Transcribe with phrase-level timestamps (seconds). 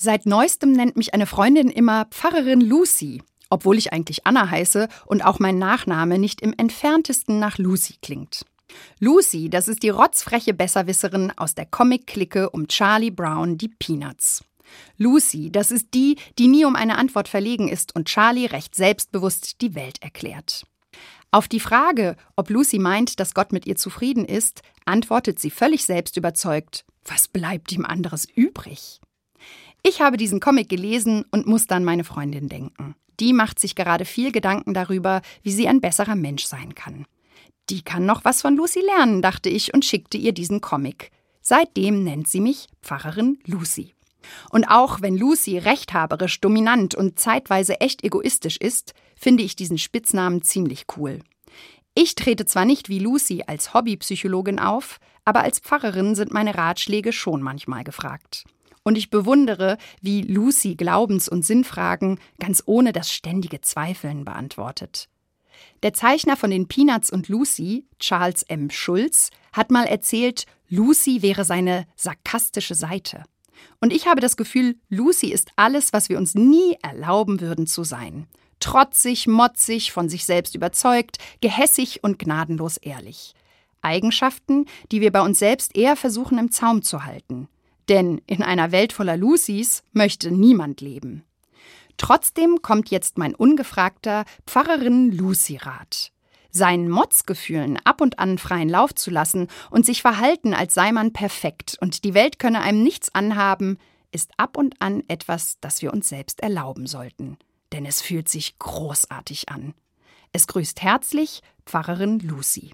[0.00, 5.24] Seit neuestem nennt mich eine Freundin immer Pfarrerin Lucy, obwohl ich eigentlich Anna heiße und
[5.24, 8.46] auch mein Nachname nicht im entferntesten nach Lucy klingt.
[9.00, 14.44] Lucy, das ist die rotzfreche Besserwisserin aus der Comic-Clique um Charlie Brown, die Peanuts.
[14.98, 19.60] Lucy, das ist die, die nie um eine Antwort verlegen ist und Charlie recht selbstbewusst
[19.62, 20.64] die Welt erklärt.
[21.32, 25.84] Auf die Frage, ob Lucy meint, dass Gott mit ihr zufrieden ist, antwortet sie völlig
[25.84, 29.00] selbstüberzeugt: Was bleibt ihm anderes übrig?
[29.82, 32.94] Ich habe diesen Comic gelesen und muss dann meine Freundin denken.
[33.20, 37.06] Die macht sich gerade viel Gedanken darüber, wie sie ein besserer Mensch sein kann.
[37.70, 41.10] Die kann noch was von Lucy lernen, dachte ich und schickte ihr diesen Comic.
[41.40, 43.94] Seitdem nennt sie mich Pfarrerin Lucy.
[44.50, 50.42] Und auch wenn Lucy rechthaberisch, dominant und zeitweise echt egoistisch ist, finde ich diesen Spitznamen
[50.42, 51.20] ziemlich cool.
[51.94, 57.12] Ich trete zwar nicht wie Lucy als Hobbypsychologin auf, aber als Pfarrerin sind meine Ratschläge
[57.12, 58.44] schon manchmal gefragt.
[58.82, 65.08] Und ich bewundere, wie Lucy Glaubens- und Sinnfragen ganz ohne das ständige Zweifeln beantwortet.
[65.82, 68.70] Der Zeichner von den Peanuts und Lucy, Charles M.
[68.70, 73.24] Schulz, hat mal erzählt, Lucy wäre seine sarkastische Seite.
[73.80, 77.84] Und ich habe das Gefühl, Lucy ist alles, was wir uns nie erlauben würden zu
[77.84, 78.26] sein.
[78.60, 83.34] Trotzig, motzig, von sich selbst überzeugt, gehässig und gnadenlos ehrlich.
[83.82, 87.48] Eigenschaften, die wir bei uns selbst eher versuchen im Zaum zu halten.
[87.88, 91.24] Denn in einer Welt voller Lucys möchte niemand leben.
[91.96, 96.12] Trotzdem kommt jetzt mein ungefragter Pfarrerin Lucy-Rat
[96.50, 101.12] seinen Motzgefühlen ab und an freien Lauf zu lassen und sich verhalten, als sei man
[101.12, 103.78] perfekt und die Welt könne einem nichts anhaben,
[104.12, 107.38] ist ab und an etwas, das wir uns selbst erlauben sollten.
[107.72, 109.74] Denn es fühlt sich großartig an.
[110.32, 112.66] Es grüßt herzlich Pfarrerin Lucy.